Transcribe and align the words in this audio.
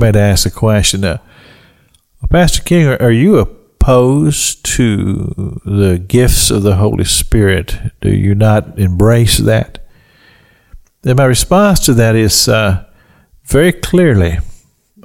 might 0.00 0.16
ask 0.16 0.44
the 0.44 0.50
question, 0.50 1.04
uh, 1.04 1.18
Pastor 2.28 2.62
King, 2.62 2.86
are, 2.86 3.02
are 3.02 3.12
you 3.12 3.38
opposed 3.38 4.64
to 4.76 5.60
the 5.64 5.98
gifts 5.98 6.50
of 6.50 6.62
the 6.62 6.76
Holy 6.76 7.04
Spirit? 7.04 7.78
Do 8.00 8.10
you 8.10 8.34
not 8.34 8.78
embrace 8.78 9.38
that? 9.38 9.86
Then 11.02 11.16
my 11.16 11.24
response 11.24 11.80
to 11.86 11.94
that 11.94 12.14
is 12.14 12.48
uh, 12.48 12.84
very 13.44 13.72
clearly, 13.72 14.38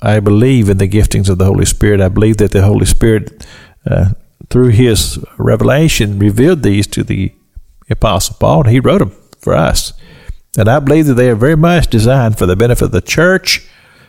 I 0.02 0.20
believe 0.20 0.70
in 0.70 0.78
the 0.78 0.88
giftings 0.88 1.30
of 1.30 1.38
the 1.38 1.46
Holy 1.46 1.66
Spirit. 1.66 2.02
I 2.02 2.10
believe 2.10 2.38
that 2.38 2.52
the 2.52 2.64
Holy 2.64 2.86
Spirit, 2.86 3.46
uh, 3.90 4.10
through 4.50 4.70
His 4.70 5.24
revelation, 5.38 6.20
revealed 6.20 6.64
these 6.64 6.88
to 6.88 7.04
the 7.04 7.34
Apostle 7.90 8.38
Paul, 8.40 8.62
and 8.62 8.72
he 8.72 8.80
wrote 8.80 9.00
them 9.00 9.14
for 9.40 9.54
us. 9.54 9.94
And 10.58 10.68
I 10.68 10.80
believe 10.80 11.06
that 11.08 11.16
they 11.16 11.30
are 11.30 11.36
very 11.36 11.58
much 11.58 11.88
designed 11.88 12.38
for 12.38 12.46
the 12.46 12.56
benefit 12.56 12.86
of 12.86 12.92
the 12.92 13.02
church, 13.02 13.68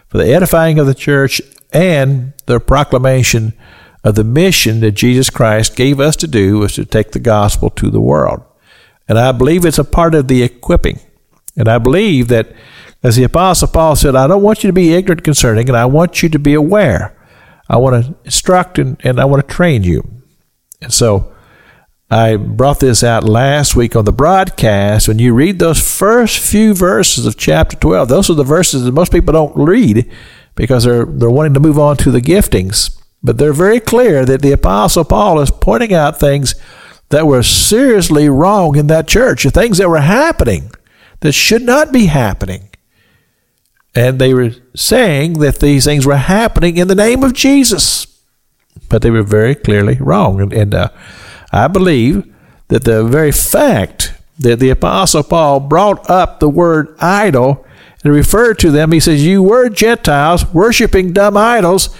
for 0.08 0.18
the 0.18 0.32
edifying 0.32 0.78
of 0.78 0.86
the 0.86 0.94
church, 0.94 1.40
and 1.72 2.32
the 2.46 2.60
proclamation 2.60 3.52
of 4.04 4.14
the 4.14 4.24
mission 4.24 4.80
that 4.80 4.92
Jesus 4.92 5.30
Christ 5.30 5.76
gave 5.76 5.98
us 5.98 6.16
to 6.16 6.28
do 6.28 6.58
was 6.58 6.74
to 6.74 6.84
take 6.84 7.10
the 7.10 7.18
gospel 7.18 7.70
to 7.70 7.90
the 7.90 8.00
world. 8.00 8.42
And 9.08 9.18
I 9.18 9.32
believe 9.32 9.64
it's 9.64 9.78
a 9.78 9.84
part 9.84 10.14
of 10.14 10.28
the 10.28 10.42
equipping. 10.42 11.00
And 11.56 11.68
I 11.68 11.78
believe 11.78 12.28
that, 12.28 12.52
as 13.02 13.16
the 13.16 13.24
Apostle 13.24 13.68
Paul 13.68 13.96
said, 13.96 14.14
I 14.14 14.26
don't 14.26 14.42
want 14.42 14.62
you 14.62 14.68
to 14.68 14.74
be 14.74 14.94
ignorant 14.94 15.24
concerning, 15.24 15.68
and 15.68 15.76
I 15.76 15.86
want 15.86 16.22
you 16.22 16.28
to 16.28 16.38
be 16.38 16.54
aware. 16.54 17.16
I 17.68 17.78
want 17.78 18.04
to 18.04 18.14
instruct 18.24 18.78
and, 18.78 18.96
and 19.04 19.20
I 19.20 19.24
want 19.24 19.46
to 19.46 19.54
train 19.54 19.82
you. 19.82 20.08
And 20.80 20.92
so 20.92 21.34
I 22.10 22.36
brought 22.36 22.78
this 22.78 23.02
out 23.02 23.24
last 23.24 23.74
week 23.74 23.96
on 23.96 24.04
the 24.04 24.12
broadcast. 24.12 25.08
When 25.08 25.18
you 25.18 25.34
read 25.34 25.58
those 25.58 25.80
first 25.80 26.38
few 26.38 26.72
verses 26.72 27.26
of 27.26 27.36
chapter 27.36 27.76
12, 27.76 28.08
those 28.08 28.30
are 28.30 28.34
the 28.34 28.44
verses 28.44 28.84
that 28.84 28.92
most 28.92 29.10
people 29.10 29.32
don't 29.32 29.56
read 29.56 30.08
because 30.54 30.84
they're, 30.84 31.04
they're 31.04 31.30
wanting 31.30 31.54
to 31.54 31.60
move 31.60 31.78
on 31.78 31.96
to 31.98 32.12
the 32.12 32.20
giftings. 32.20 33.00
But 33.24 33.38
they're 33.38 33.52
very 33.52 33.80
clear 33.80 34.24
that 34.24 34.40
the 34.40 34.52
Apostle 34.52 35.04
Paul 35.04 35.40
is 35.40 35.50
pointing 35.50 35.92
out 35.92 36.20
things 36.20 36.54
that 37.08 37.26
were 37.26 37.42
seriously 37.42 38.28
wrong 38.28 38.76
in 38.76 38.86
that 38.86 39.08
church, 39.08 39.42
the 39.42 39.50
things 39.50 39.78
that 39.78 39.88
were 39.88 40.00
happening 40.00 40.70
that 41.20 41.32
should 41.32 41.62
not 41.62 41.92
be 41.92 42.06
happening. 42.06 42.68
And 43.96 44.20
they 44.20 44.32
were 44.32 44.52
saying 44.76 45.34
that 45.40 45.58
these 45.58 45.84
things 45.84 46.06
were 46.06 46.16
happening 46.16 46.76
in 46.76 46.86
the 46.86 46.94
name 46.94 47.24
of 47.24 47.32
Jesus. 47.32 48.06
But 48.88 49.02
they 49.02 49.10
were 49.10 49.22
very 49.22 49.56
clearly 49.56 49.96
wrong. 49.98 50.40
And, 50.40 50.52
and 50.52 50.74
uh, 50.74 50.90
I 51.56 51.68
believe 51.68 52.32
that 52.68 52.84
the 52.84 53.04
very 53.04 53.32
fact 53.32 54.12
that 54.38 54.58
the 54.58 54.70
Apostle 54.70 55.22
Paul 55.22 55.60
brought 55.60 56.08
up 56.10 56.40
the 56.40 56.48
word 56.48 56.96
idol 57.00 57.64
and 58.04 58.12
referred 58.12 58.58
to 58.60 58.70
them, 58.70 58.92
he 58.92 59.00
says, 59.00 59.24
You 59.24 59.42
were 59.42 59.68
Gentiles 59.68 60.46
worshiping 60.52 61.12
dumb 61.12 61.36
idols. 61.36 61.96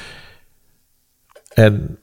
And 1.57 1.97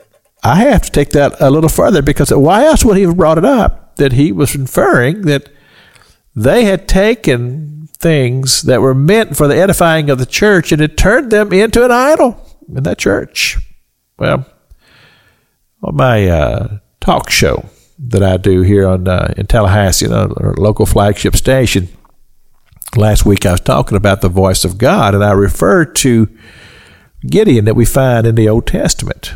I 0.44 0.56
have 0.56 0.81
to 0.84 0.92
take 0.92 1.12
that 1.12 1.40
a 1.40 1.52
little 1.52 1.70
further 1.70 2.02
because 2.02 2.34
why 2.34 2.66
else 2.66 2.84
would 2.84 2.98
he 2.98 3.04
have 3.04 3.18
brought 3.18 3.38
it 3.38 3.46
up? 3.46 3.96
That 3.98 4.14
he 4.14 4.31
was 4.31 4.56
inferring 4.56 5.22
that 5.24 5.50
they 6.36 6.66
had 6.66 6.88
taken 6.88 7.88
things 8.00 8.64
that 8.64 8.81
were 8.81 8.96
meant 8.96 9.38
for 9.38 9.48
the 9.48 9.56
edifying 9.56 10.09
of 10.09 10.18
the 10.18 10.26
church 10.26 10.72
and 10.72 10.81
had 10.81 10.98
turned 10.98 11.31
them 11.31 11.54
into 11.54 11.86
an 11.86 11.92
idol 11.92 12.58
in 12.68 12.84
that 12.84 12.98
church. 12.98 13.58
Well, 14.18 14.46
on 15.84 15.96
my 15.96 16.28
uh, 16.28 16.80
talk 17.04 17.30
show 17.30 17.66
that 18.00 18.23
I 18.23 18.38
do 18.38 18.62
here 18.62 18.88
on 18.88 19.08
uh, 19.09 19.34
in 19.36 19.46
Tallahassee, 19.46 20.08
our 20.08 20.54
local 20.56 20.86
flagship 20.86 21.36
station. 21.36 21.90
Last 22.96 23.26
week 23.26 23.46
I 23.46 23.52
was 23.52 23.62
talking 23.62 23.98
about 23.98 24.22
the 24.22 24.30
voice 24.30 24.64
of 24.64 24.78
God, 24.78 25.14
and 25.14 25.24
I 25.24 25.34
referred 25.34 25.96
to 25.98 26.30
Gideon 27.28 27.66
that 27.66 27.76
we 27.76 27.86
find 27.86 28.26
in 28.26 28.36
the 28.36 28.48
Old 28.48 28.68
Testament, 28.68 29.34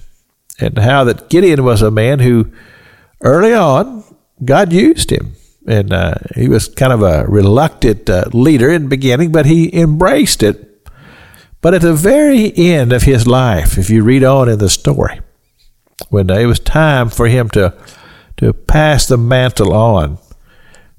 and 0.60 0.78
how 0.78 1.04
that 1.04 1.30
Gideon 1.30 1.64
was 1.64 1.82
a 1.82 1.92
man 1.92 2.20
who, 2.20 2.52
early 3.22 3.54
on, 3.54 4.04
God 4.46 4.72
used 4.72 5.12
him, 5.12 5.34
and 5.68 5.92
uh, 5.92 6.16
he 6.36 6.48
was 6.48 6.70
kind 6.70 6.94
of 6.94 7.02
a 7.02 7.26
reluctant 7.28 8.10
uh, 8.10 8.26
leader 8.32 8.72
in 8.72 8.84
the 8.84 8.90
beginning, 8.90 9.32
but 9.34 9.46
he 9.46 9.76
embraced 9.78 10.42
it. 10.42 10.88
But 11.60 11.74
at 11.74 11.82
the 11.82 11.94
very 11.94 12.56
end 12.56 12.94
of 12.94 13.04
his 13.04 13.28
life, 13.28 13.78
if 13.78 13.90
you 13.90 14.04
read 14.04 14.24
on 14.24 14.48
in 14.48 14.60
the 14.60 14.70
story, 14.70 15.20
when 16.10 16.30
it 16.30 16.46
was 16.46 16.60
time 16.60 17.10
for 17.10 17.28
him 17.28 17.50
to 17.52 17.74
to 18.38 18.54
pass 18.54 19.08
the 19.08 19.18
mantle 19.18 19.74
on. 19.74 20.20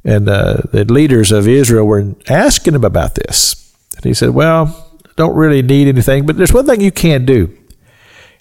And 0.04 0.28
uh, 0.28 0.62
the 0.72 0.84
leaders 0.84 1.32
of 1.32 1.48
Israel 1.48 1.86
were 1.86 2.14
asking 2.28 2.74
him 2.74 2.84
about 2.84 3.14
this. 3.14 3.74
And 3.96 4.04
he 4.04 4.14
said, 4.14 4.30
Well, 4.30 5.00
don't 5.16 5.34
really 5.34 5.62
need 5.62 5.88
anything, 5.88 6.26
but 6.26 6.36
there's 6.36 6.52
one 6.52 6.66
thing 6.66 6.80
you 6.80 6.92
can 6.92 7.24
do. 7.24 7.56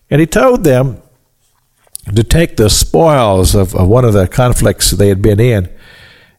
And 0.10 0.20
he 0.20 0.28
told 0.28 0.64
them 0.64 1.02
to 2.14 2.24
take 2.24 2.56
the 2.56 2.70
spoils 2.70 3.54
of, 3.54 3.76
of 3.76 3.88
one 3.88 4.06
of 4.06 4.14
the 4.14 4.28
conflicts 4.28 4.92
they 4.92 5.10
had 5.10 5.22
been 5.22 5.40
in. 5.40 5.70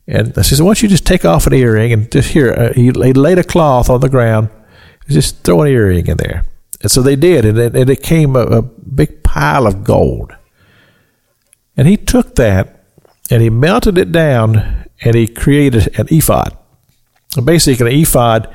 And 0.06 0.32
I 0.38 0.42
said, 0.42 0.60
Why 0.60 0.68
don't 0.68 0.82
you 0.82 0.88
just 0.88 1.06
take 1.06 1.24
off 1.24 1.46
an 1.46 1.52
earring 1.52 1.92
and 1.92 2.10
just 2.10 2.30
here? 2.30 2.52
Uh, 2.52 2.72
he, 2.72 2.84
he 2.84 2.92
laid 2.92 3.38
a 3.38 3.44
cloth 3.44 3.90
on 3.90 4.00
the 4.00 4.08
ground, 4.08 4.48
and 5.04 5.14
just 5.14 5.44
throw 5.44 5.62
an 5.62 5.68
earring 5.68 6.06
in 6.06 6.16
there. 6.16 6.44
And 6.80 6.90
so 6.90 7.02
they 7.02 7.16
did, 7.16 7.44
and 7.44 7.58
it, 7.58 7.74
and 7.74 7.90
it 7.90 8.02
came 8.02 8.36
a, 8.36 8.40
a 8.40 8.62
big 8.62 9.22
pile 9.22 9.66
of 9.66 9.84
gold. 9.84 10.32
And 11.76 11.86
he 11.86 11.96
took 11.96 12.34
that 12.36 12.84
and 13.30 13.42
he 13.42 13.50
melted 13.50 13.98
it 13.98 14.10
down 14.10 14.86
and 15.00 15.14
he 15.14 15.26
created 15.28 15.98
an 15.98 16.08
ephod. 16.10 16.56
Basically, 17.42 17.86
an 17.86 18.00
ephod, 18.00 18.52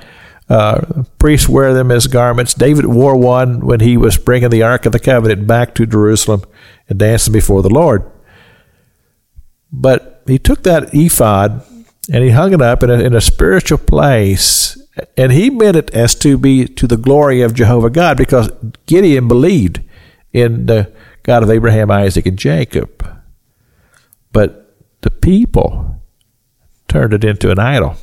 uh, 0.50 1.04
priests 1.20 1.48
wear 1.48 1.74
them 1.74 1.90
as 1.90 2.08
garments. 2.08 2.54
David 2.54 2.86
wore 2.86 3.16
one 3.16 3.66
when 3.66 3.80
he 3.80 3.96
was 3.96 4.18
bringing 4.18 4.50
the 4.50 4.64
Ark 4.64 4.86
of 4.86 4.92
the 4.92 5.00
Covenant 5.00 5.48
back 5.48 5.74
to 5.76 5.86
Jerusalem 5.86 6.44
and 6.90 7.00
dancing 7.00 7.32
before 7.32 7.62
the 7.62 7.70
Lord. 7.70 8.10
But 9.72 10.22
he 10.28 10.38
took 10.38 10.64
that 10.64 10.94
ephod 10.94 11.66
and 12.12 12.24
he 12.24 12.32
hung 12.32 12.54
it 12.54 12.62
up 12.62 12.84
in 12.84 12.90
a, 12.90 13.00
in 13.00 13.16
a 13.16 13.22
spiritual 13.22 13.78
place 13.78 14.78
and 15.18 15.32
he 15.32 15.50
meant 15.50 15.76
it 15.76 15.92
as 15.92 16.16
to 16.16 16.38
be 16.38 16.68
to 16.68 16.88
the 16.88 16.98
glory 16.98 17.42
of 17.42 17.54
Jehovah 17.54 17.90
God 17.90 18.18
because 18.18 18.52
Gideon 18.86 19.28
believed 19.28 19.82
in 20.32 20.68
the 20.68 20.92
God 21.24 21.42
of 21.42 21.50
Abraham, 21.50 21.90
Isaac, 21.90 22.26
and 22.26 22.38
Jacob. 22.38 23.08
But 24.32 24.76
the 25.02 25.12
people 25.12 26.02
turned 26.88 27.14
it 27.14 27.24
into 27.24 27.50
an 27.52 27.60
idol. 27.60 27.96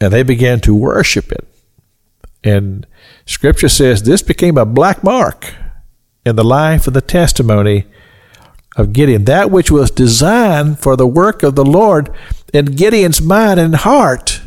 And 0.00 0.12
they 0.12 0.22
began 0.22 0.60
to 0.60 0.74
worship 0.74 1.32
it. 1.32 1.46
And 2.42 2.86
scripture 3.26 3.68
says 3.68 4.02
this 4.02 4.22
became 4.22 4.56
a 4.56 4.64
black 4.64 5.04
mark 5.04 5.54
in 6.24 6.36
the 6.36 6.44
life 6.44 6.86
and 6.86 6.96
the 6.96 7.02
testimony 7.02 7.86
of 8.76 8.92
Gideon. 8.92 9.24
That 9.24 9.50
which 9.50 9.70
was 9.70 9.90
designed 9.90 10.78
for 10.78 10.96
the 10.96 11.06
work 11.06 11.42
of 11.42 11.54
the 11.54 11.64
Lord 11.64 12.08
in 12.52 12.66
Gideon's 12.66 13.20
mind 13.20 13.60
and 13.60 13.74
heart 13.74 14.39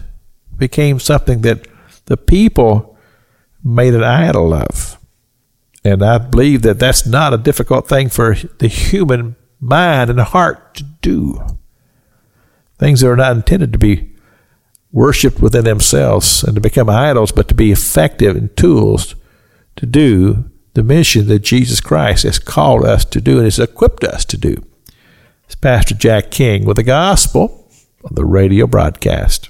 became 0.58 1.00
something 1.00 1.42
that 1.42 1.68
the 2.06 2.18
people 2.18 2.98
made 3.64 3.94
an 3.94 4.04
idol 4.04 4.54
of. 4.54 4.98
And 5.86 6.04
I 6.04 6.18
believe 6.18 6.62
that 6.62 6.80
that's 6.80 7.06
not 7.06 7.34
a 7.34 7.38
difficult 7.38 7.88
thing 7.88 8.10
for 8.10 8.36
the 8.60 8.68
human 8.68 9.36
mind 9.60 10.10
and 10.10 10.20
heart 10.20 10.76
to 10.76 10.84
do. 10.84 11.42
Things 12.78 13.02
that 13.02 13.10
are 13.10 13.16
not 13.16 13.36
intended 13.36 13.74
to 13.74 13.80
be 13.80 14.14
worshiped 14.92 15.40
within 15.40 15.66
themselves 15.66 16.44
and 16.44 16.56
to 16.56 16.62
become 16.62 16.90
idols, 16.90 17.32
but 17.32 17.48
to 17.48 17.56
be 17.56 17.72
effective 17.72 18.36
and 18.36 18.56
tools 18.56 19.16
to 19.76 19.86
do 19.86 20.50
the 20.74 20.84
mission 20.84 21.28
that 21.28 21.40
Jesus 21.40 21.82
Christ 21.82 22.24
has 22.24 22.40
called 22.40 22.86
us 22.86 23.06
to 23.06 23.22
do 23.22 23.38
and 23.38 23.46
has 23.46 23.60
equipped 23.60 24.04
us 24.04 24.26
to 24.26 24.38
do. 24.38 24.64
It's 25.46 25.56
Pastor 25.56 25.96
Jack 25.96 26.32
King 26.32 26.66
with 26.66 26.78
the 26.78 26.84
gospel 26.84 27.70
on 28.04 28.16
the 28.16 28.26
radio 28.26 28.68
broadcast. 28.68 29.50